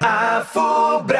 [0.00, 1.18] A Fubra.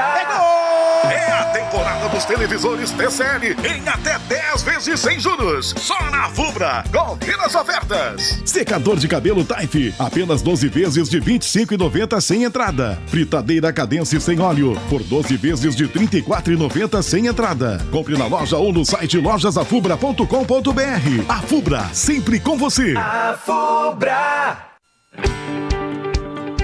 [1.11, 5.75] É a temporada dos televisores TCL em até 10 vezes sem juros.
[5.77, 6.85] Só na Fubra.
[6.93, 8.41] Confira as ofertas.
[8.45, 12.97] Secador de cabelo Taif, apenas 12 vezes de 25,90 sem entrada.
[13.09, 17.85] Fritadeira Cadence sem óleo, por 12 vezes de 34,90 sem entrada.
[17.91, 21.25] Compre na loja ou no site lojasafubra.com.br.
[21.29, 22.95] A Fubra, sempre com você.
[22.97, 24.69] A Fubra.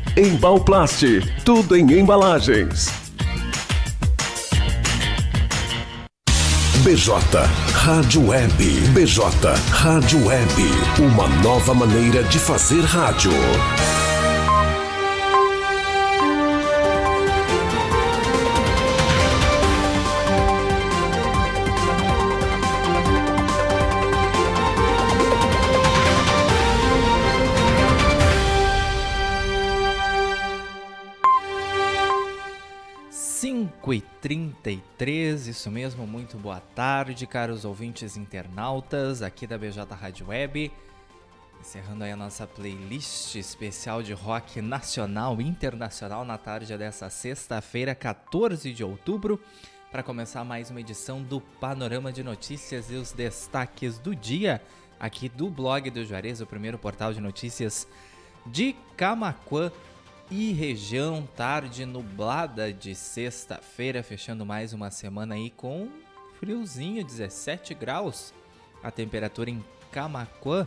[0.17, 1.05] Embalplast,
[1.45, 2.89] tudo em embalagens.
[6.83, 7.13] BJ
[7.73, 8.51] Rádio Web.
[8.93, 9.23] BJ
[9.71, 10.53] Rádio Web.
[10.99, 13.31] Uma nova maneira de fazer rádio.
[34.21, 40.71] 5h33, isso mesmo, muito boa tarde, caros ouvintes internautas aqui da BJ Rádio Web.
[41.59, 47.95] Encerrando aí a nossa playlist especial de rock nacional e internacional na tarde dessa sexta-feira,
[47.95, 49.39] 14 de outubro,
[49.91, 54.61] para começar mais uma edição do Panorama de Notícias e os destaques do dia
[54.99, 57.87] aqui do blog do Juarez, o primeiro portal de notícias
[58.45, 59.71] de Camaquã
[60.31, 65.89] e região, tarde nublada de sexta-feira, fechando mais uma semana aí com
[66.39, 68.33] friozinho, 17 graus.
[68.81, 69.61] A temperatura em
[69.91, 70.65] Camaquã,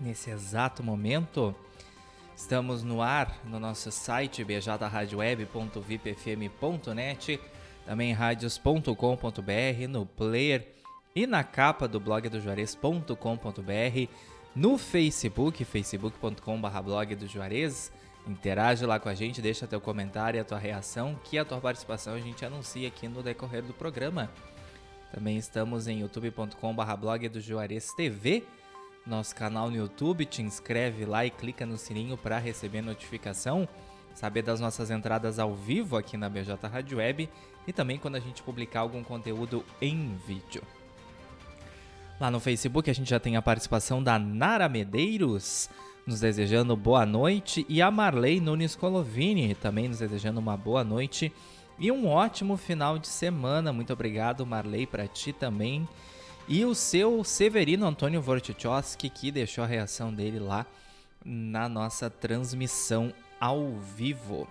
[0.00, 1.54] nesse exato momento.
[2.34, 7.40] Estamos no ar no nosso site bjradioweb.vipfm.net,
[7.86, 10.74] também radios.com.br, no player
[11.14, 14.08] e na capa do blog do Juarez.com.br,
[14.56, 17.28] no Facebook, facebook.com.br blog do
[18.26, 21.60] Interage lá com a gente, deixa teu comentário e a tua reação, que a tua
[21.60, 24.30] participação a gente anuncia aqui no decorrer do programa.
[25.12, 28.44] Também estamos em youtube.com.br blog do Juarez TV,
[29.04, 33.68] nosso canal no YouTube, te inscreve lá e clica no sininho para receber notificação,
[34.14, 37.28] saber das nossas entradas ao vivo aqui na BJ Rádio Web
[37.66, 40.62] e também quando a gente publicar algum conteúdo em vídeo.
[42.20, 45.68] Lá no Facebook a gente já tem a participação da Nara Medeiros,
[46.06, 51.32] nos desejando boa noite, e a Marley Nunes Colovini também nos desejando uma boa noite
[51.78, 53.72] e um ótimo final de semana.
[53.72, 55.88] Muito obrigado, Marley, para ti também.
[56.48, 60.66] E o seu Severino Antônio Vortichowski, que deixou a reação dele lá
[61.24, 64.48] na nossa transmissão ao vivo.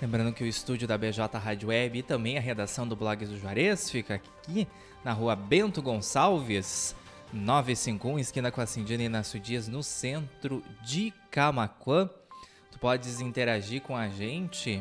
[0.00, 3.38] Lembrando que o estúdio da BJ Rádio Web e também a redação do Blog do
[3.38, 4.66] Juarez fica aqui
[5.04, 6.94] na rua Bento Gonçalves,
[7.34, 12.08] 951, esquina com a Cindina Inácio Dias, no centro de Camacuã.
[12.70, 14.80] Tu podes interagir com a gente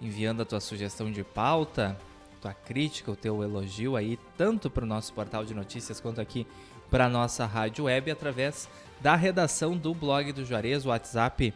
[0.00, 1.98] enviando a tua sugestão de pauta,
[2.42, 6.46] tua crítica, o teu elogio aí, tanto para o nosso portal de notícias quanto aqui
[6.90, 8.68] para a nossa rádio web, através
[9.00, 11.54] da redação do blog do Juarez, o WhatsApp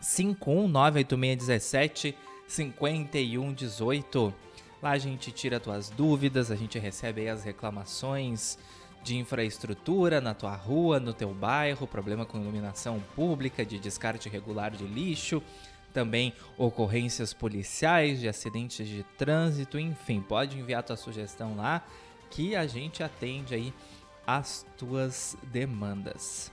[0.00, 2.14] 5198617
[2.48, 4.34] 5118.
[4.82, 8.58] Lá a gente tira tuas dúvidas, a gente recebe as reclamações
[9.02, 14.70] de infraestrutura na tua rua, no teu bairro, problema com iluminação pública, de descarte irregular
[14.70, 15.42] de lixo,
[15.92, 21.84] também ocorrências policiais, de acidentes de trânsito, enfim, pode enviar tua sugestão lá
[22.30, 23.74] que a gente atende aí
[24.26, 26.50] as tuas demandas.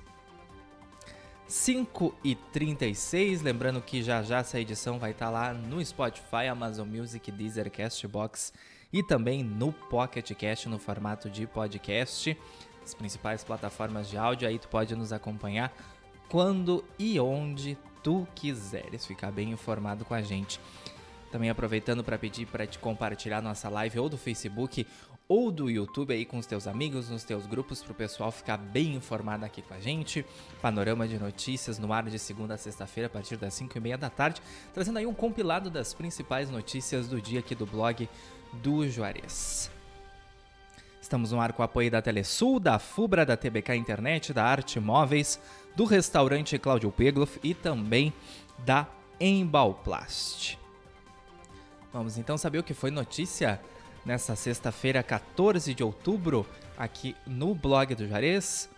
[1.48, 6.48] 5 e 36, lembrando que já já essa edição vai estar tá lá no Spotify,
[6.50, 8.54] Amazon Music, Deezer, Castbox
[8.92, 12.38] e também no Pocket Cast no formato de podcast,
[12.84, 15.72] as principais plataformas de áudio, aí tu pode nos acompanhar
[16.28, 20.60] quando e onde tu quiseres ficar bem informado com a gente.
[21.32, 24.86] Também aproveitando para pedir para te compartilhar nossa live ou do Facebook
[25.28, 28.58] ou do YouTube aí com os teus amigos, nos teus grupos, para o pessoal ficar
[28.58, 30.26] bem informado aqui com a gente.
[30.60, 33.96] Panorama de notícias no ar de segunda a sexta-feira, a partir das 5 e meia
[33.96, 34.42] da tarde,
[34.74, 38.10] trazendo aí um compilado das principais notícias do dia aqui do blog
[38.54, 39.72] do Juarez.
[41.02, 44.80] Estamos no ar com o apoio da Telesul, da Fubra, da TBK Internet, da Arte
[44.80, 45.40] Móveis,
[45.76, 48.14] do restaurante Cláudio Pegloff e também
[48.60, 48.88] da
[49.20, 50.58] Embalplast.
[51.92, 53.60] Vamos então saber o que foi notícia
[54.06, 56.46] nessa sexta-feira, 14 de outubro,
[56.78, 58.70] aqui no blog do Juarez.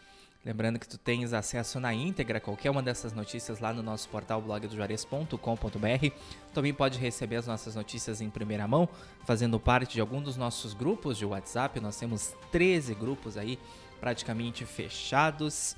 [0.44, 4.10] Lembrando que tu tens acesso na íntegra a qualquer uma dessas notícias lá no nosso
[4.10, 6.16] portal blogdojuarez.com.br.
[6.52, 8.90] Também pode receber as nossas notícias em primeira mão,
[9.24, 11.80] fazendo parte de algum dos nossos grupos de WhatsApp.
[11.80, 13.60] Nós temos 13 grupos aí
[14.00, 15.76] praticamente fechados,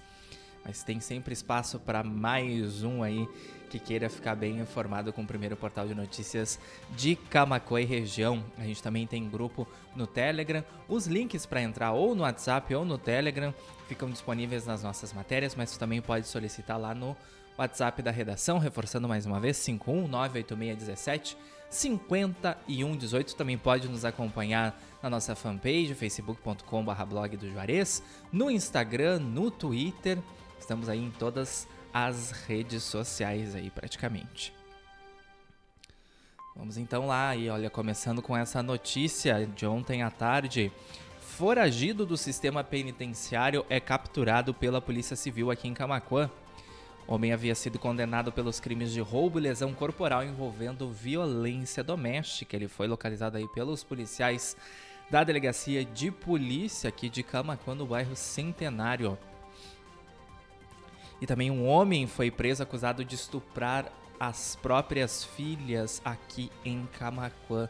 [0.64, 3.28] mas tem sempre espaço para mais um aí
[3.70, 6.60] que queira ficar bem informado com o primeiro portal de notícias
[6.96, 8.44] de Camacuã e região.
[8.58, 10.64] A gente também tem grupo no Telegram.
[10.88, 13.54] Os links para entrar ou no WhatsApp ou no Telegram
[13.88, 17.18] ficam disponíveis nas nossas matérias, mas você também pode solicitar lá no
[17.58, 21.36] WhatsApp da redação, reforçando mais uma vez, 5198617
[21.74, 23.36] 5118.
[23.36, 30.20] Também pode nos acompanhar na nossa fanpage, facebook.com.br blog do Juarez, no Instagram, no Twitter.
[30.60, 34.54] Estamos aí em todas as redes sociais aí praticamente.
[36.56, 40.72] Vamos então lá e olha, começando com essa notícia de ontem à tarde.
[41.20, 46.30] Foragido do sistema penitenciário é capturado pela Polícia Civil aqui em Camacuã.
[47.08, 52.56] Homem havia sido condenado pelos crimes de roubo e lesão corporal envolvendo violência doméstica.
[52.56, 54.56] Ele foi localizado aí pelos policiais
[55.10, 59.18] da Delegacia de Polícia aqui de Camacuã, no bairro Centenário.
[61.24, 63.90] E também um homem foi preso acusado de estuprar
[64.20, 67.70] as próprias filhas aqui em Camacuã.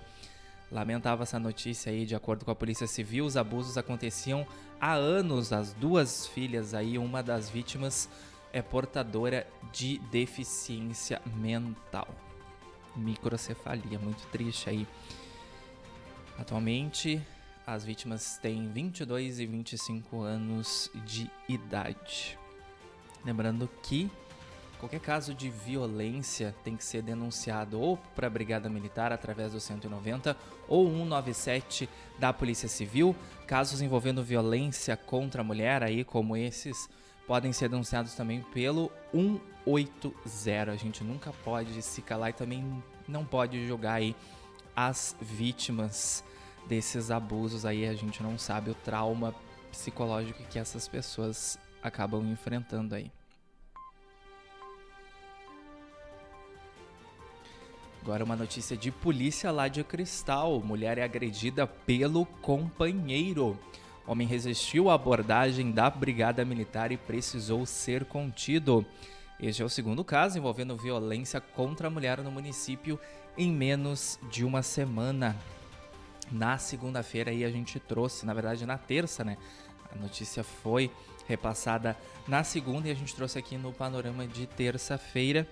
[0.72, 4.44] Lamentava essa notícia aí, de acordo com a Polícia Civil, os abusos aconteciam
[4.82, 5.54] há anos.
[5.54, 8.10] As duas filhas aí, uma das vítimas
[8.52, 12.08] é portadora de deficiência mental.
[12.96, 14.88] Microcefalia, muito triste aí.
[16.40, 17.22] Atualmente,
[17.68, 22.42] as vítimas têm 22 e 25 anos de idade.
[23.26, 24.12] Lembrando que
[24.80, 29.60] qualquer caso de violência tem que ser denunciado ou para a Brigada Militar através do
[29.60, 30.36] 190
[30.68, 31.90] ou 197
[32.20, 33.16] da Polícia Civil.
[33.48, 36.90] Casos envolvendo violência contra a mulher, aí como esses,
[37.26, 40.72] podem ser denunciados também pelo 180.
[40.72, 44.14] A gente nunca pode se calar e também não pode jogar aí
[44.76, 46.26] as vítimas
[46.68, 47.88] desses abusos aí.
[47.88, 49.34] A gente não sabe o trauma
[49.72, 53.12] psicológico que essas pessoas acabam enfrentando aí.
[58.02, 60.60] Agora uma notícia de polícia lá de Cristal.
[60.60, 63.58] Mulher é agredida pelo companheiro.
[64.06, 68.86] Homem resistiu à abordagem da brigada militar e precisou ser contido.
[69.40, 73.00] Este é o segundo caso envolvendo violência contra a mulher no município
[73.38, 75.36] em menos de uma semana.
[76.30, 79.38] Na segunda-feira aí a gente trouxe, na verdade na terça, né?
[79.92, 80.92] A notícia foi
[81.28, 85.48] repassada na segunda e a gente trouxe aqui no panorama de terça-feira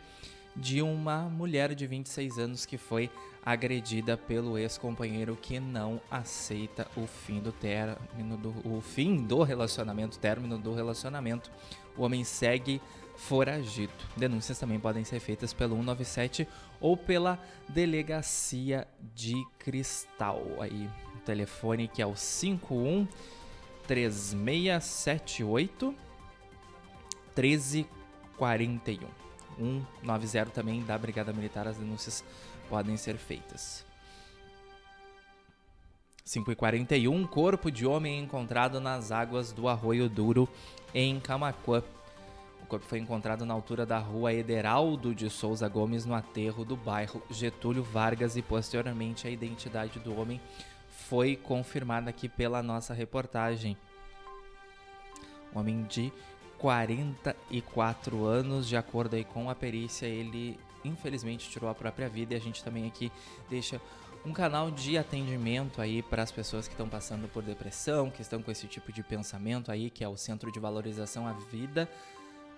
[0.55, 3.09] de uma mulher de 26 anos que foi
[3.43, 10.19] agredida pelo ex-companheiro que não aceita o fim do término do o fim do relacionamento,
[10.19, 11.49] término do relacionamento.
[11.97, 12.81] O homem segue
[13.15, 13.93] foragido.
[14.15, 16.47] Denúncias também podem ser feitas pelo 197
[16.79, 20.41] ou pela delegacia de Cristal.
[20.59, 23.07] Aí, o telefone que é o 51
[23.87, 25.95] 3678
[27.35, 29.21] 1341.
[30.01, 32.23] 190 também da Brigada Militar, as denúncias
[32.69, 33.85] podem ser feitas.
[36.25, 40.47] 5h41, corpo de homem encontrado nas águas do Arroio Duro,
[40.93, 41.83] em Camacuã.
[42.63, 46.77] O corpo foi encontrado na altura da rua Ederaldo de Souza Gomes, no aterro do
[46.77, 50.70] bairro Getúlio Vargas, e posteriormente a identidade do homem foi
[51.43, 53.77] confirmada aqui pela nossa reportagem.
[55.53, 56.11] Homem de
[56.57, 62.37] 44 anos, de acordo aí com a perícia, ele infelizmente tirou a própria vida e
[62.37, 63.11] a gente também aqui
[63.49, 63.81] deixa
[64.25, 68.41] um canal de atendimento aí para as pessoas que estão passando por depressão, que estão
[68.41, 71.89] com esse tipo de pensamento aí, que é o Centro de Valorização à Vida,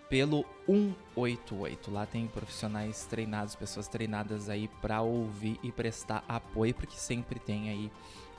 [0.09, 1.91] pelo 188.
[1.91, 7.69] Lá tem profissionais treinados, pessoas treinadas aí para ouvir e prestar apoio, porque sempre tem
[7.69, 7.91] aí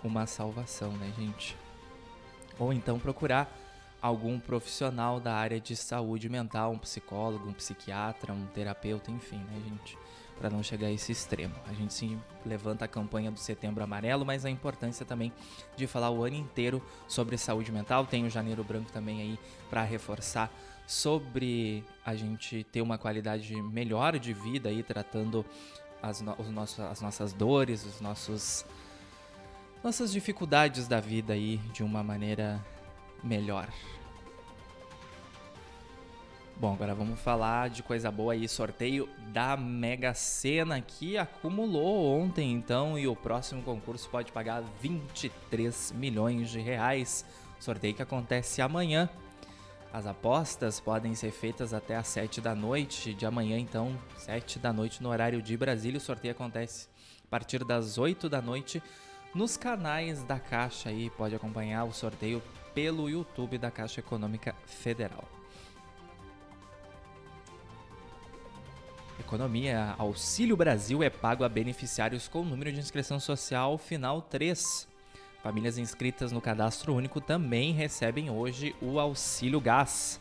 [0.02, 1.56] uma salvação, né, gente?
[2.58, 3.52] Ou então procurar
[4.00, 9.60] algum profissional da área de saúde mental, um psicólogo, um psiquiatra, um terapeuta, enfim, né,
[9.66, 9.98] gente?
[10.38, 11.54] Para não chegar a esse extremo.
[11.66, 15.32] A gente sim levanta a campanha do Setembro Amarelo, mas a importância também
[15.74, 18.04] de falar o ano inteiro sobre saúde mental.
[18.04, 19.38] Tem o Janeiro Branco também aí
[19.70, 20.52] para reforçar
[20.86, 25.44] sobre a gente ter uma qualidade melhor de vida aí, tratando
[26.02, 28.64] as, no os as nossas dores, os nossos
[29.82, 32.64] nossas dificuldades da vida aí de uma maneira
[33.22, 33.68] melhor.
[36.56, 42.52] Bom, agora vamos falar de coisa boa aí, sorteio da Mega Sena que acumulou ontem
[42.52, 47.26] então e o próximo concurso pode pagar 23 milhões de reais.
[47.58, 49.10] Sorteio que acontece amanhã.
[49.94, 54.72] As apostas podem ser feitas até às 7 da noite de amanhã, então, 7 da
[54.72, 55.98] noite no horário de Brasília.
[55.98, 56.88] O sorteio acontece
[57.24, 58.82] a partir das 8 da noite
[59.32, 61.10] nos canais da Caixa aí.
[61.10, 62.42] Pode acompanhar o sorteio
[62.74, 65.22] pelo YouTube da Caixa Econômica Federal.
[69.20, 74.92] Economia, Auxílio Brasil é pago a beneficiários com número de inscrição social final 3.
[75.44, 80.18] Famílias inscritas no cadastro único também recebem hoje o Auxílio Gás.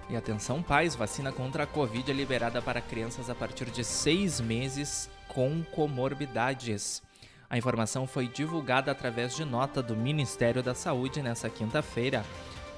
[0.08, 4.40] E atenção, pais: vacina contra a Covid é liberada para crianças a partir de seis
[4.40, 7.02] meses com comorbidades.
[7.48, 12.24] A informação foi divulgada através de nota do Ministério da Saúde nesta quinta-feira.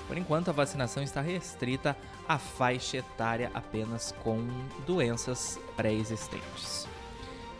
[0.07, 1.97] Por enquanto, a vacinação está restrita
[2.29, 4.47] à faixa etária apenas com
[4.87, 6.87] doenças pré-existentes.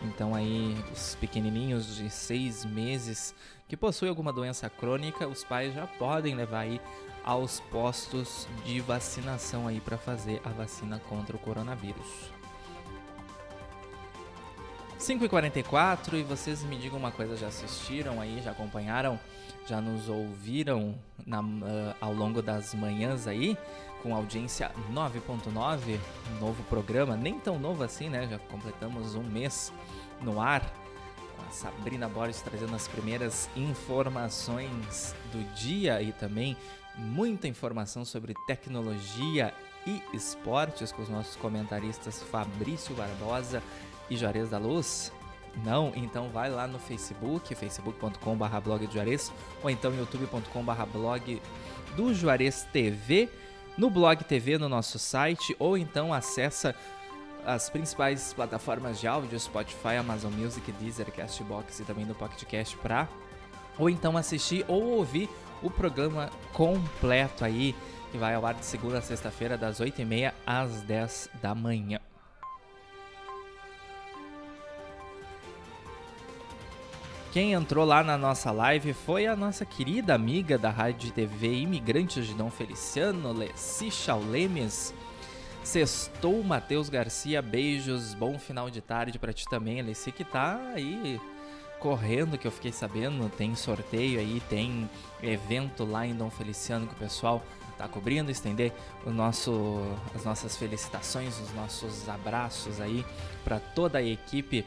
[0.03, 3.35] Então aí os pequenininhos de seis meses
[3.67, 6.81] que possuem alguma doença crônica, os pais já podem levar aí
[7.25, 12.36] aos postos de vacinação aí para fazer a vacina contra o coronavírus.
[15.07, 19.21] 5h44 e vocês me digam uma coisa, já assistiram aí, já acompanharam,
[19.65, 23.57] já nos ouviram na, uh, ao longo das manhãs aí,
[24.03, 26.01] com audiência 9.9,
[26.41, 28.27] novo programa, nem tão novo assim, né?
[28.29, 29.73] Já completamos um mês
[30.21, 30.61] no ar,
[31.37, 36.57] com a Sabrina Borges trazendo as primeiras informações do dia e também
[36.97, 39.55] muita informação sobre tecnologia
[39.87, 43.63] e esportes com os nossos comentaristas Fabrício Barbosa
[44.11, 45.13] e Juarez da Luz?
[45.65, 45.93] Não?
[45.95, 49.33] Então vai lá no Facebook, facebook.com.br blog do Juarez,
[49.63, 51.41] ou então youtube.com.br blog
[51.97, 53.29] do Juarez TV,
[53.79, 56.75] no Blog TV no nosso site, ou então acessa
[57.45, 62.77] as principais plataformas de áudio, Spotify, Amazon Music, Deezer, Castbox e também no Pocket Cast
[62.79, 63.09] para
[63.79, 65.29] ou então assistir ou ouvir
[65.63, 67.75] o programa completo aí,
[68.11, 72.01] que vai ao ar de segunda a sexta-feira, das 8h30 às 10 da manhã.
[77.37, 82.27] Quem entrou lá na nossa live foi a nossa querida amiga da Rádio TV Imigrantes
[82.27, 84.95] de Dom Feliciano, Leci Chaulemes.
[85.63, 91.21] Sextou Matheus Garcia, beijos, bom final de tarde para ti também, Leci, que tá aí
[91.79, 94.89] correndo, que eu fiquei sabendo, tem sorteio aí, tem
[95.23, 97.43] evento lá em Dom Feliciano que o pessoal
[97.77, 98.73] tá cobrindo, estender
[99.05, 99.83] o nosso,
[100.15, 103.05] as nossas felicitações, os nossos abraços aí
[103.45, 104.65] para toda a equipe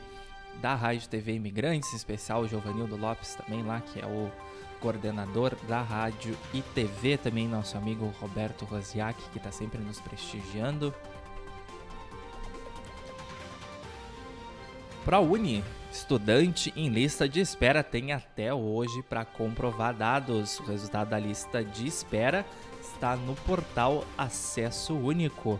[0.61, 4.31] da Rádio TV Imigrantes, em especial o Giovanildo Lopes também lá, que é o
[4.79, 10.93] coordenador da rádio e TV, também nosso amigo Roberto Rosiak, que está sempre nos prestigiando.
[15.03, 20.59] ProUni, estudante em lista de espera, tem até hoje para comprovar dados.
[20.59, 22.45] O resultado da lista de espera
[22.81, 25.59] está no portal Acesso Único.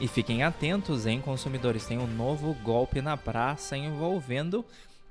[0.00, 4.64] E fiquem atentos, hein, consumidores, tem um novo golpe na praça envolvendo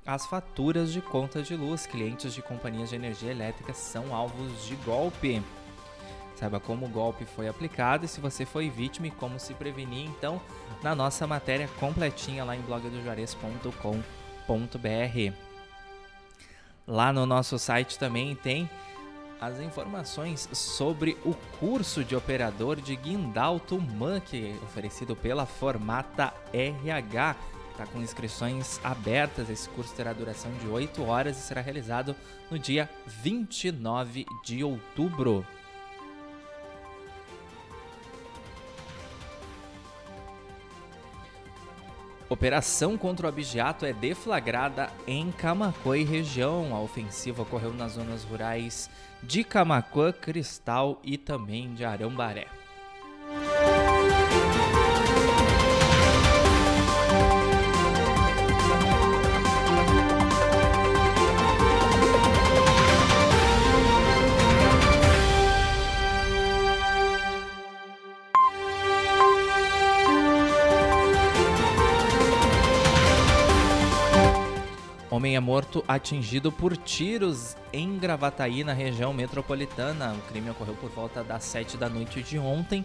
[0.04, 1.86] as faturas de conta de luz.
[1.86, 5.40] Clientes de companhias de energia elétrica são alvos de golpe.
[6.34, 10.06] Saiba como o golpe foi aplicado e se você foi vítima e como se prevenir,
[10.06, 10.42] então,
[10.82, 15.34] na nossa matéria completinha lá em blogdojuarez.com.br.
[16.84, 18.68] Lá no nosso site também tem
[19.40, 27.36] as informações sobre o curso de operador de Guindalto Monkey, oferecido pela Formata RH.
[27.70, 29.48] Está com inscrições abertas.
[29.48, 32.14] Esse curso terá duração de 8 horas e será realizado
[32.50, 35.46] no dia 29 de outubro.
[42.28, 46.76] Operação contra o abigeato é deflagrada em Camacuã e região.
[46.76, 48.88] A ofensiva ocorreu nas zonas rurais
[49.22, 52.46] de Camacuã, Cristal e também de Arambaré.
[75.30, 80.12] Homem é morto atingido por tiros em Gravataí, na região metropolitana.
[80.12, 82.84] O crime ocorreu por volta das 7 da noite de ontem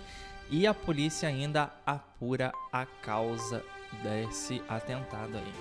[0.51, 3.63] e a polícia ainda apura a causa
[4.03, 5.53] desse atentado aí.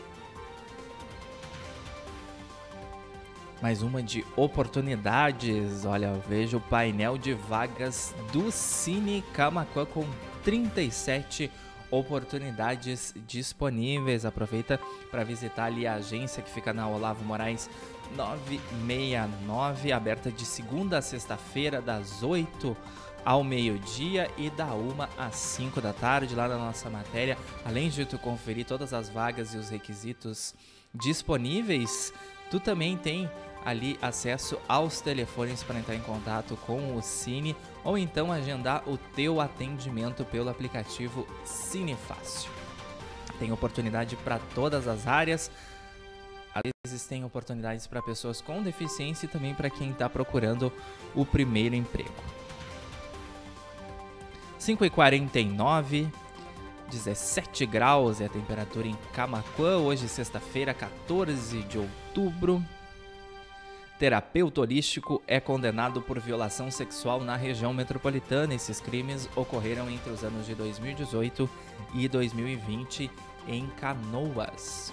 [3.62, 5.86] Mais uma de oportunidades.
[5.86, 10.04] Olha, vejo o painel de vagas do Cine Camacuã com
[10.44, 14.24] 37 oportunidades oportunidades disponíveis.
[14.24, 17.68] Aproveita para visitar ali a agência que fica na Olavo Moraes
[18.16, 22.76] 969, aberta de segunda a sexta-feira, das 8
[23.24, 27.38] ao meio-dia e da 1 às 5 da tarde, lá na nossa matéria.
[27.64, 30.54] Além de tu conferir todas as vagas e os requisitos
[30.94, 32.12] disponíveis,
[32.50, 33.30] tu também tem
[33.64, 38.96] ali acesso aos telefones para entrar em contato com o Cine ou então agendar o
[38.96, 42.50] teu atendimento pelo aplicativo Cine Fácil.
[43.38, 45.50] Tem oportunidade para todas as áreas.
[46.54, 50.72] Às vezes tem oportunidades para pessoas com deficiência e também para quem está procurando
[51.14, 52.10] o primeiro emprego.
[54.58, 56.10] 5h49,
[56.90, 62.64] 17 graus é a temperatura em Camacuã, hoje sexta-feira, 14 de outubro.
[63.98, 68.52] Terapeuta holístico é condenado por violação sexual na região metropolitana.
[68.52, 71.48] Esses crimes ocorreram entre os anos de 2018
[71.94, 73.08] e 2020
[73.46, 74.92] em Canoas.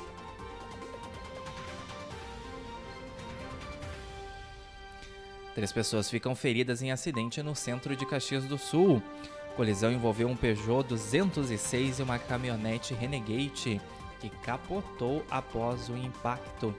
[5.56, 9.02] Três pessoas ficam feridas em acidente no centro de Caxias do Sul.
[9.50, 13.82] A colisão envolveu um Peugeot 206 e uma caminhonete Renegade
[14.20, 16.74] que capotou após o impacto.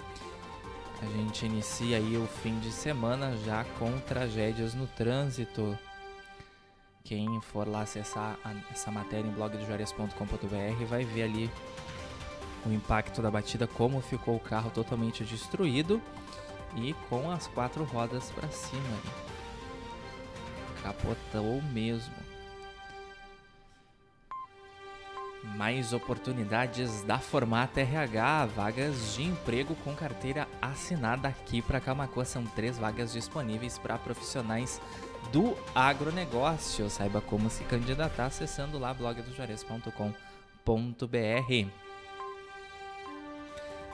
[1.02, 5.76] A gente inicia aí o fim de semana já com tragédias no trânsito.
[7.02, 11.50] Quem for lá acessar a, essa matéria em blogdojuarez.com.br vai ver ali
[12.64, 16.00] o impacto da batida, como ficou o carro totalmente destruído
[16.76, 18.98] e com as quatro rodas para cima.
[20.84, 22.31] Capotou mesmo.
[25.42, 32.24] Mais oportunidades da Formata RH, vagas de emprego com carteira assinada aqui para Camacuã.
[32.24, 34.80] São três vagas disponíveis para profissionais
[35.32, 36.88] do agronegócio.
[36.88, 41.82] Saiba como se candidatar acessando lá blogdojuarez.com.br.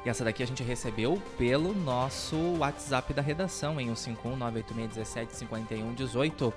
[0.05, 6.53] E essa daqui a gente recebeu pelo nosso WhatsApp da redação, em 51986175118.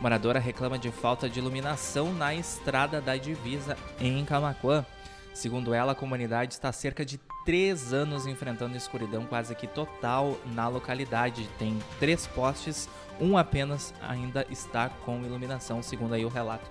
[0.00, 4.84] Moradora reclama de falta de iluminação na estrada da divisa em Camacuã.
[5.32, 10.38] Segundo ela, a comunidade está há cerca de três anos enfrentando escuridão quase que total
[10.46, 11.48] na localidade.
[11.58, 12.88] Tem três postes,
[13.20, 16.70] um apenas ainda está com iluminação, segundo aí o relato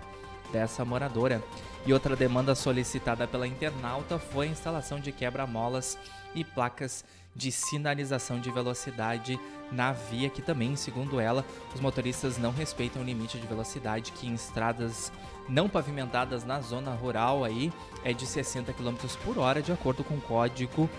[0.51, 1.43] dessa moradora.
[1.85, 5.97] E outra demanda solicitada pela internauta foi a instalação de quebra-molas
[6.35, 7.03] e placas
[7.35, 9.39] de sinalização de velocidade
[9.71, 11.43] na via, que também, segundo ela,
[11.73, 15.11] os motoristas não respeitam o limite de velocidade que em estradas
[15.49, 20.15] não pavimentadas na zona rural aí é de 60 km por hora, de acordo com
[20.15, 20.89] o Código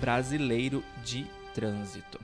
[0.00, 2.20] Brasileiro de Trânsito.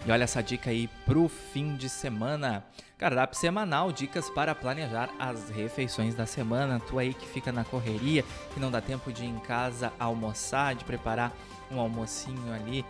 [0.06, 2.64] E olha essa dica aí pro fim de semana.
[2.96, 6.78] Cardápio semanal, dicas para planejar as refeições da semana.
[6.78, 10.76] Tu aí que fica na correria, que não dá tempo de ir em casa almoçar,
[10.76, 11.36] de preparar
[11.72, 12.84] um almocinho ali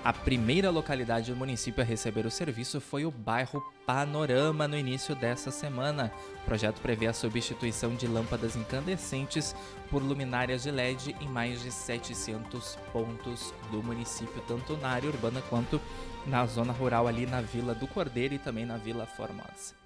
[0.01, 5.13] A primeira localidade do município a receber o serviço foi o bairro Panorama no início
[5.13, 6.09] dessa semana.
[6.41, 9.53] O projeto prevê a substituição de lâmpadas incandescentes
[9.89, 15.41] por luminárias de LED em mais de 700 pontos do município, tanto na área urbana
[15.49, 15.81] quanto
[16.25, 19.78] na zona rural ali na Vila do Cordeiro e também na Vila Formosa.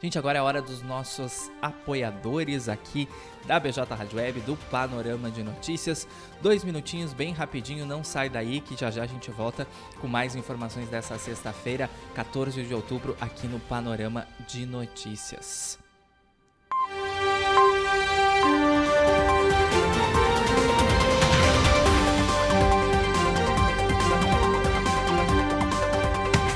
[0.00, 3.08] Gente, agora é a hora dos nossos apoiadores aqui
[3.46, 6.06] da BJ Rádio Web, do Panorama de Notícias.
[6.40, 9.66] Dois minutinhos, bem rapidinho, não sai daí que já já a gente volta
[10.00, 15.87] com mais informações dessa sexta-feira, 14 de outubro, aqui no Panorama de Notícias.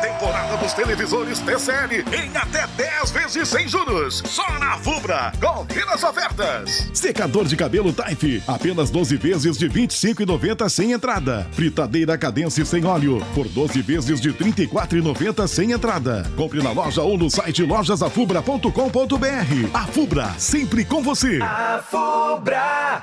[0.00, 4.22] Temporada dos televisores TCL em até 10 vezes sem juros.
[4.26, 5.32] Só na Fubra.
[5.40, 6.88] Confira as ofertas.
[6.94, 11.48] Secador de cabelo Taif, apenas 12 vezes de 25,90 sem entrada.
[11.52, 16.24] Fritadeira Cadence sem óleo, por 12 vezes de 34,90 sem entrada.
[16.36, 19.70] Compre na loja ou no site lojasafubra.com.br.
[19.74, 21.40] A Fubra, sempre com você.
[21.42, 23.02] A Fubra.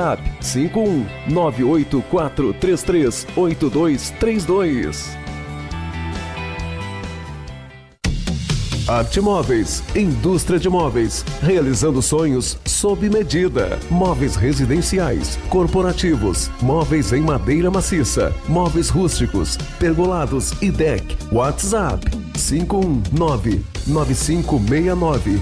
[0.01, 5.21] WhatsApp 51 98433 8232.
[8.87, 13.79] Arte Móveis, indústria de móveis, realizando sonhos sob medida.
[13.89, 21.15] Móveis residenciais, corporativos, móveis em madeira maciça, móveis rústicos, pergolados e deck.
[21.31, 25.41] WhatsApp 519 9569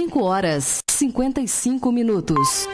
[0.00, 2.66] 5 horas 55 minutos.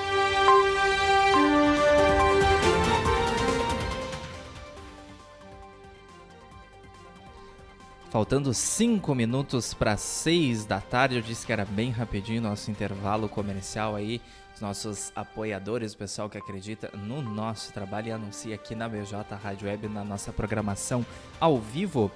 [8.10, 13.28] Faltando 5 minutos para 6 da tarde, eu disse que era bem rapidinho nosso intervalo
[13.28, 14.22] comercial aí.
[14.54, 19.34] Os nossos apoiadores, o pessoal que acredita no nosso trabalho e anuncia aqui na BJ
[19.42, 21.04] Rádio Web, na nossa programação
[21.40, 22.08] ao vivo,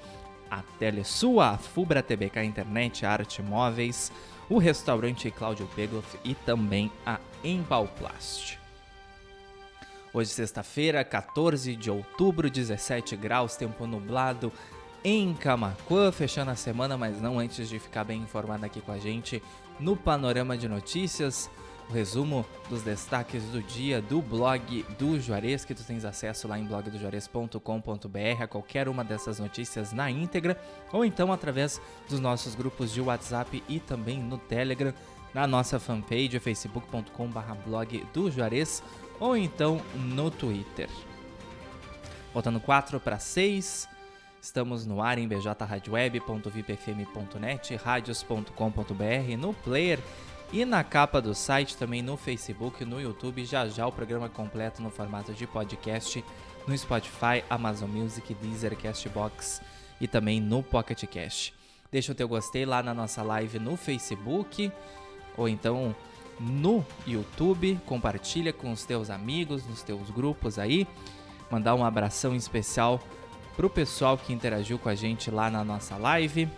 [0.48, 4.12] a Telesul, a Fubra TBK Internet, a Arte Móveis,
[4.50, 8.58] o restaurante Cláudio Pegloff e também a Embalplast.
[10.12, 14.52] Hoje, sexta-feira, 14 de outubro, 17 graus, tempo nublado
[15.04, 18.98] em Camacuã, fechando a semana, mas não antes de ficar bem informado aqui com a
[18.98, 19.40] gente
[19.78, 21.48] no Panorama de Notícias
[21.90, 26.56] o resumo dos destaques do dia do blog do Juarez, que tu tens acesso lá
[26.56, 30.56] em blogdojuarez.com.br a qualquer uma dessas notícias na íntegra,
[30.92, 34.94] ou então através dos nossos grupos de WhatsApp e também no Telegram,
[35.34, 38.82] na nossa fanpage facebook.com.br blog do Juarez,
[39.18, 40.88] ou então no Twitter.
[42.32, 43.88] Voltando 4 para 6,
[44.42, 49.98] Estamos no ar em bjradioweb.vipfm.net, radios.com.br, no player
[50.52, 54.82] e na capa do site, também no Facebook, no YouTube, já já o programa completo
[54.82, 56.24] no formato de podcast,
[56.66, 59.62] no Spotify, Amazon Music, Deezer, Castbox
[60.00, 61.54] e também no Pocket Cast.
[61.92, 64.72] Deixa o teu gostei lá na nossa live no Facebook
[65.36, 65.94] ou então
[66.40, 70.86] no YouTube, compartilha com os teus amigos, nos teus grupos aí.
[71.50, 73.00] Mandar um abração especial
[73.56, 76.48] pro pessoal que interagiu com a gente lá na nossa live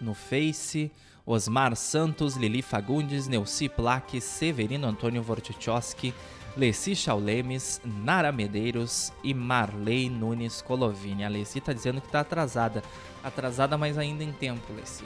[0.00, 0.90] no Face,
[1.26, 6.14] Osmar Santos, Lili Fagundes, Neuci Plaque, Severino Antônio Vortichowski,
[6.56, 11.24] Leci Chaulemes, Nara Medeiros e Marley Nunes Colovini.
[11.24, 12.80] A Leci tá dizendo que tá atrasada.
[13.24, 15.04] Atrasada, mas ainda em tempo, Leci.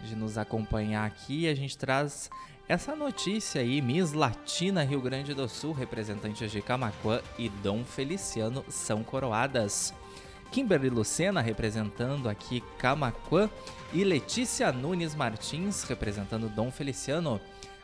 [0.00, 2.28] De nos acompanhar aqui, a gente traz
[2.68, 3.80] essa notícia aí.
[3.80, 9.94] Miss Latina Rio Grande do Sul, representantes de Camacuã e Dom Feliciano são coroadas.
[10.56, 13.50] Kimberly Lucena representando aqui Camacuã
[13.92, 17.38] e Letícia Nunes Martins representando Dom Feliciano.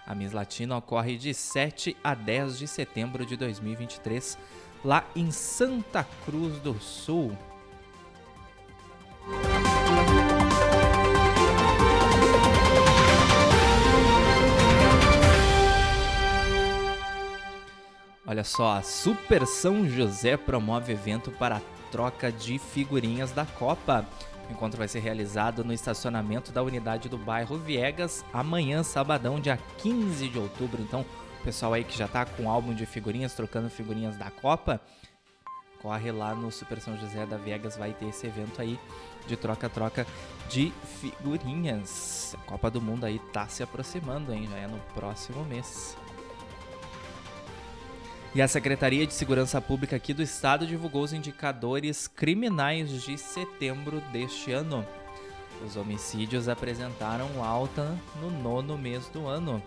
[0.06, 4.38] A Miss Latino ocorre de 7 a 10 de setembro de 2023
[4.82, 7.37] lá em Santa Cruz do Sul.
[18.26, 21.61] Olha só, a Super São José promove evento para
[21.92, 24.05] troca de figurinhas da Copa.
[24.48, 29.59] O encontro vai ser realizado no estacionamento da unidade do bairro Viegas amanhã, sabadão, dia
[29.78, 30.83] 15 de outubro.
[30.83, 31.05] Então,
[31.44, 34.81] pessoal aí que já tá com álbum de figurinhas, trocando figurinhas da Copa,
[35.81, 38.81] corre lá no Super São José da Viegas, vai ter esse evento aí
[39.26, 40.07] de troca-troca
[40.48, 42.35] de figurinhas.
[42.40, 44.48] A Copa do Mundo aí tá se aproximando, hein?
[44.50, 45.96] Já é no próximo mês.
[48.34, 54.00] E a Secretaria de Segurança Pública aqui do Estado divulgou os indicadores criminais de setembro
[54.10, 54.86] deste ano.
[55.62, 59.62] Os homicídios apresentaram alta no nono mês do ano.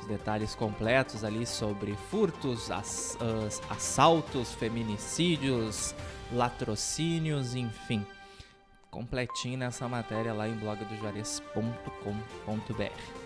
[0.00, 3.18] Os detalhes completos ali sobre furtos, ass
[3.68, 5.94] assaltos, feminicídios,
[6.32, 8.06] latrocínios, enfim.
[8.90, 13.17] Completinho nessa matéria lá em blogdojuarez.com.br.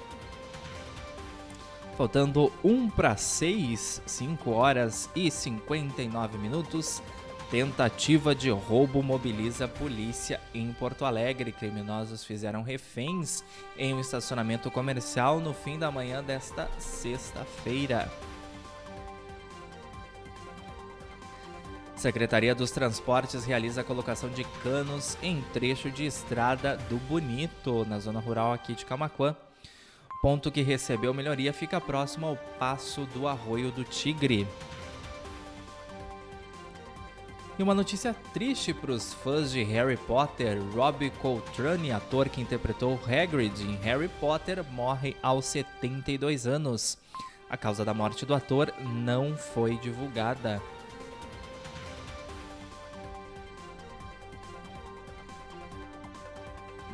[1.97, 7.03] Faltando 1 para 6, 5 horas e 59 minutos.
[7.51, 11.53] Tentativa de roubo mobiliza a polícia em Porto Alegre.
[11.53, 13.45] Criminosos fizeram reféns
[13.77, 18.11] em um estacionamento comercial no fim da manhã desta sexta-feira.
[21.95, 27.99] Secretaria dos Transportes realiza a colocação de canos em trecho de estrada do Bonito, na
[27.99, 29.37] zona rural aqui de Camaquã.
[30.23, 34.47] Ponto que recebeu melhoria fica próximo ao passo do Arroio do Tigre.
[37.59, 43.01] E uma notícia triste para os fãs de Harry Potter: Robbie Coltrane, ator que interpretou
[43.05, 46.97] Hagrid em Harry Potter, morre aos 72 anos.
[47.51, 50.63] A causa da morte do ator não foi divulgada.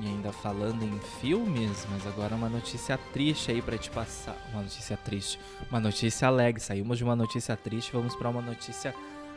[0.00, 4.36] E ainda falando em filmes, mas agora uma notícia triste aí para te passar.
[4.52, 6.60] Uma notícia triste, uma notícia alegre.
[6.60, 8.94] Saímos de uma notícia triste, vamos para uma notícia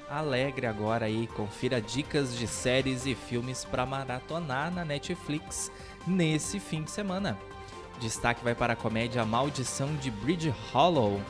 [0.08, 1.28] alegre agora aí.
[1.28, 5.72] Confira dicas de séries e filmes para maratonar na Netflix
[6.06, 7.38] nesse fim de semana.
[8.00, 11.22] Destaque vai para a comédia Maldição de Bridge Hollow,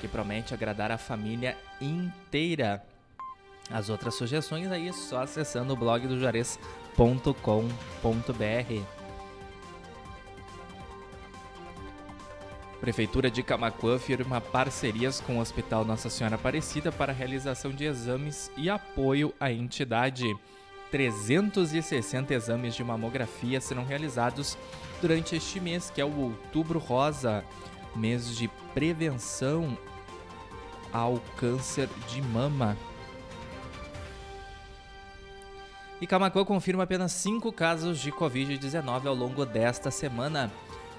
[0.00, 2.84] que promete agradar a família inteira.
[3.70, 6.18] As outras sugestões aí só acessando o blog do
[6.96, 8.84] Juarez.com.br.
[12.80, 18.50] Prefeitura de Camacuã firma parcerias com o Hospital Nossa Senhora Aparecida para realização de exames
[18.56, 20.34] e apoio à entidade.
[20.90, 24.56] 360 exames de mamografia serão realizados
[25.00, 27.44] durante este mês, que é o Outubro Rosa,
[27.94, 29.76] mês de prevenção
[30.92, 32.76] ao câncer de mama.
[36.00, 40.50] E Camacuã confirma apenas 5 casos de Covid-19 ao longo desta semana.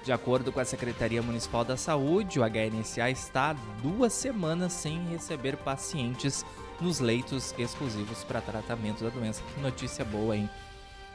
[0.04, 5.04] De acordo com a Secretaria Municipal da Saúde, o HNSA está há duas semanas sem
[5.08, 6.44] receber pacientes
[6.80, 9.42] nos leitos exclusivos para tratamento da doença.
[9.54, 10.48] Que notícia boa, hein?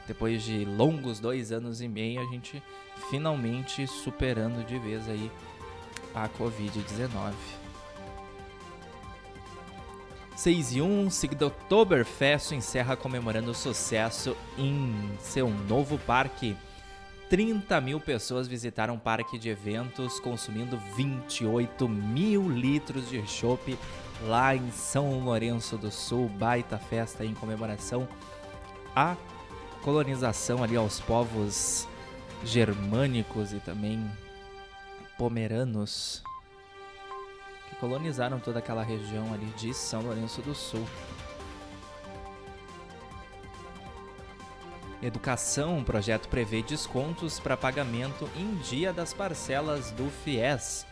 [0.06, 2.62] Depois de longos dois anos e meio, a gente
[3.08, 5.30] finalmente superando de vez aí
[6.14, 7.57] a Covid-19.
[10.38, 16.56] 6 e 1, seguido Oktoberfest encerra comemorando o sucesso em seu novo parque.
[17.28, 23.76] 30 mil pessoas visitaram o parque de eventos, consumindo 28 mil litros de chopp
[24.28, 26.28] lá em São Lourenço do Sul.
[26.28, 28.06] Baita festa em comemoração
[28.94, 29.16] à
[29.82, 31.88] colonização ali aos povos
[32.44, 34.08] germânicos e também
[35.18, 36.22] pomeranos
[37.80, 40.86] colonizaram toda aquela região ali de São Lourenço do Sul.
[45.00, 50.84] Educação, o projeto prevê descontos para pagamento em dia das parcelas do FIES.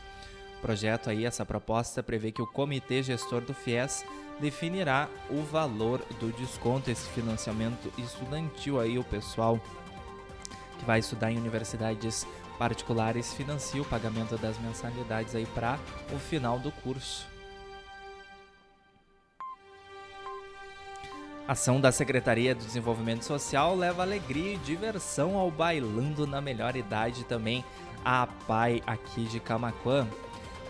[0.58, 4.04] O projeto aí, essa proposta prevê que o comitê gestor do FIES
[4.38, 9.60] definirá o valor do desconto, esse financiamento estudantil aí, o pessoal
[10.78, 12.26] que vai estudar em universidades
[12.58, 15.78] particulares financia o pagamento das mensalidades aí para
[16.12, 17.26] o final do curso.
[21.48, 27.24] Ação da Secretaria do Desenvolvimento Social leva alegria e diversão ao Bailando na Melhor Idade
[27.24, 27.64] também
[28.04, 30.08] a PAI aqui de Camaquã.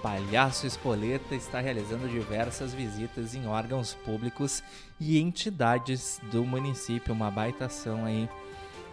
[0.03, 4.62] Palhaço Espoleta está realizando diversas visitas em órgãos públicos
[5.01, 8.29] e entidades do município, uma baita ação aí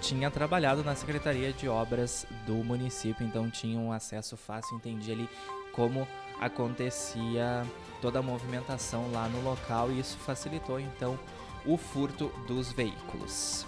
[0.01, 5.29] tinha trabalhado na Secretaria de Obras do município, então tinha um acesso fácil, entendia ali
[5.71, 6.05] como
[6.41, 7.65] acontecia
[8.01, 11.17] toda a movimentação lá no local e isso facilitou então
[11.65, 13.65] o furto dos veículos.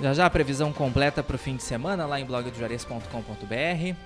[0.00, 3.96] Já já a previsão completa para o fim de semana lá em blogdojuarez.com.br.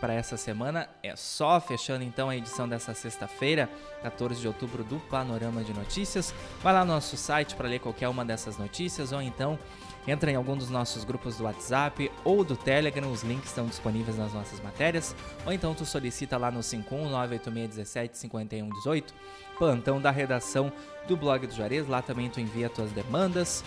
[0.00, 3.68] Para essa semana é só, fechando então a edição dessa sexta-feira,
[4.02, 6.34] 14 de outubro, do Panorama de Notícias.
[6.62, 9.58] Vai lá no nosso site para ler qualquer uma dessas notícias ou então
[10.06, 14.16] entra em algum dos nossos grupos do WhatsApp ou do Telegram, os links estão disponíveis
[14.16, 15.14] nas nossas matérias,
[15.44, 19.12] ou então tu solicita lá no 51986175118
[19.58, 20.72] plantão da redação
[21.08, 21.88] do blog do Juarez.
[21.88, 23.64] Lá também tu envia tuas demandas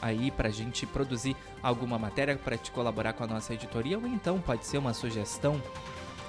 [0.00, 4.06] aí para a gente produzir alguma matéria para te colaborar com a nossa editoria ou
[4.06, 5.60] então pode ser uma sugestão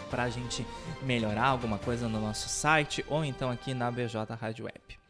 [0.09, 0.65] para a gente
[1.01, 5.04] melhorar alguma coisa no nosso site ou então aqui na BJ Rádio Web.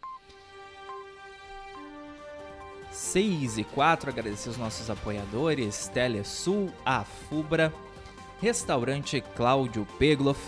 [2.96, 7.74] 6 e 4, agradecer os nossos apoiadores, Telesul, a Fubra,
[8.42, 10.40] Restaurante Cláudio Pegloff,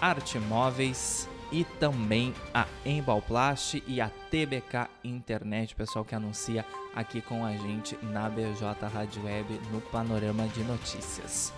[0.00, 6.64] Arte Móveis, e também a Embalplast e a TBK Internet, pessoal que anuncia
[6.94, 11.52] aqui com a gente na BJ Rádio Web no Panorama de Notícias.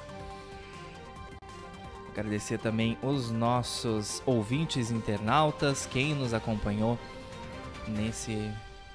[2.10, 6.98] Agradecer também os nossos ouvintes internautas, quem nos acompanhou
[7.86, 8.52] nesse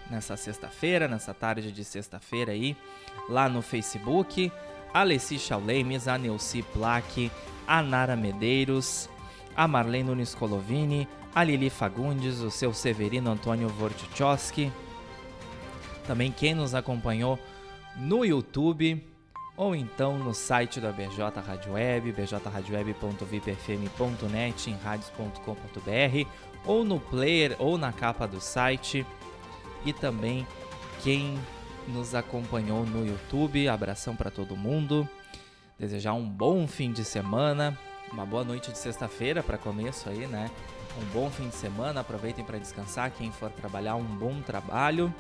[0.09, 2.77] nessa sexta-feira, nessa tarde de sexta-feira aí,
[3.29, 4.51] lá no Facebook.
[4.93, 7.31] Alessi Chaulemes, a Neuci Plaque,
[7.67, 9.09] a Nara Medeiros,
[9.55, 14.71] a Marlene Nunes Colovini, a Lili Fagundes, o seu Severino Antônio Vortichowski,
[16.05, 17.39] também quem nos acompanhou
[17.95, 19.03] no YouTube
[19.55, 26.27] ou então no site da BJ Rádio Web, bjradioweb.vipfm.net, em radios.com.br,
[26.65, 29.05] ou no player ou na capa do site,
[29.86, 30.47] e também
[31.01, 31.38] quem
[31.88, 33.67] nos acompanhou no YouTube.
[33.67, 35.07] Abração para todo mundo.
[35.77, 37.77] Desejar um bom fim de semana,
[38.11, 40.49] uma boa noite de sexta-feira para começo aí, né?
[41.01, 43.11] Um bom fim de semana, aproveitem para descansar.
[43.11, 45.13] Quem for trabalhar, um bom trabalho.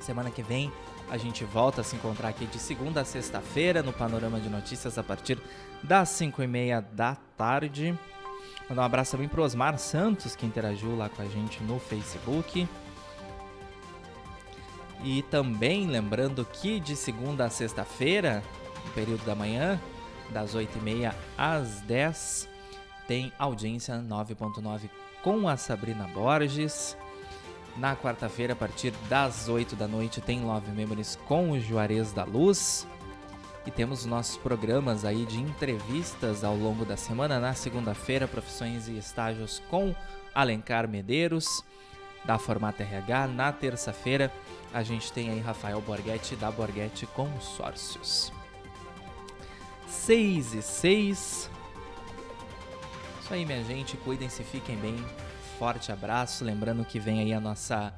[0.00, 0.72] Semana que vem
[1.10, 4.96] a gente volta a se encontrar aqui de segunda a sexta-feira no Panorama de Notícias
[4.96, 5.38] a partir
[5.82, 7.98] das 5 e meia da tarde.
[8.68, 12.68] Mandar um abraço também para Osmar Santos, que interagiu lá com a gente no Facebook.
[15.02, 18.42] E também lembrando que de segunda a sexta-feira,
[18.84, 19.80] no período da manhã,
[20.30, 22.48] das 8h30 às 10
[23.10, 24.88] tem audiência 9.9
[25.22, 26.96] com a Sabrina Borges.
[27.76, 32.24] Na quarta-feira, a partir das 8 da noite, tem Love Memories com o Juarez da
[32.24, 32.86] Luz.
[33.66, 37.40] E temos nossos programas aí de entrevistas ao longo da semana.
[37.40, 39.94] Na segunda-feira, profissões e estágios com
[40.34, 41.64] Alencar Medeiros,
[42.24, 43.28] da Formata RH.
[43.28, 44.32] Na terça-feira,
[44.72, 48.32] a gente tem aí Rafael Borghetti, da Borghetti Consórcios.
[49.86, 51.50] 6 e 6.
[53.20, 53.96] Isso aí, minha gente.
[53.96, 54.96] Cuidem-se, fiquem bem
[55.58, 56.44] forte abraço.
[56.44, 57.92] Lembrando que vem aí a nossa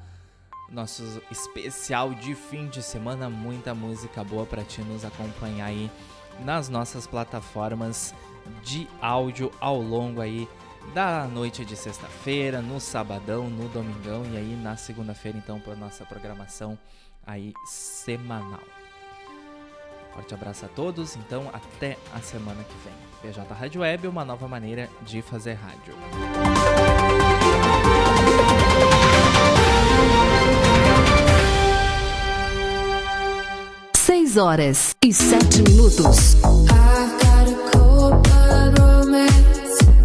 [0.73, 5.91] nosso especial de fim de semana, muita música boa para ti nos acompanhar aí
[6.41, 8.15] nas nossas plataformas
[8.63, 10.49] de áudio ao longo aí
[10.95, 16.05] da noite de sexta-feira, no sabadão, no domingão e aí na segunda-feira então para nossa
[16.05, 16.79] programação
[17.27, 18.61] aí semanal.
[20.15, 22.93] Forte abraço a todos, então até a semana que vem.
[23.23, 25.95] PJ Rádio Web, uma nova maneira de fazer rádio.
[33.95, 36.37] Seis horas e sete minutos.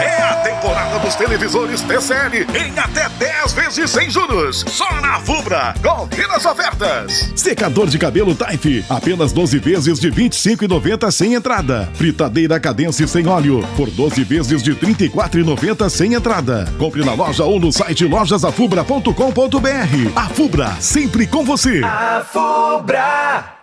[0.00, 4.64] É a temporada dos televisores TCL em até 10 vezes sem juros.
[4.68, 5.74] Só na Fubra.
[5.82, 7.32] Confira as ofertas.
[7.36, 11.88] Secador de cabelo Taif, apenas 12 vezes de 25,90 sem entrada.
[11.94, 16.66] Fritadeira Cadence sem óleo, por 12 vezes de 34,90 sem entrada.
[16.78, 20.12] Compre na loja ou no site lojasafubra.com.br.
[20.16, 21.82] A Fubra, sempre com você.
[21.84, 23.62] A Fubra.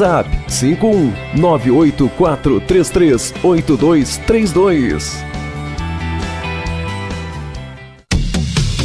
[0.00, 5.24] WhatsApp 51 98433 8232.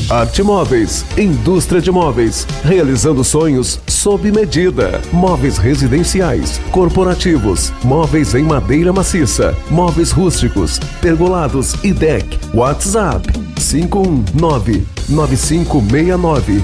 [0.09, 5.01] Arte Móveis, indústria de móveis, realizando sonhos sob medida.
[5.11, 12.37] Móveis residenciais, corporativos, móveis em madeira maciça, móveis rústicos, pergolados e deck.
[12.53, 16.63] WhatsApp 519 9569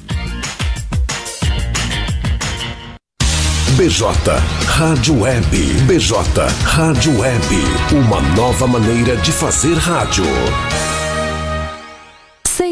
[3.81, 4.03] BJ
[4.67, 5.57] Rádio Web.
[5.87, 6.13] BJ
[6.63, 7.43] Rádio Web.
[7.91, 10.23] Uma nova maneira de fazer rádio.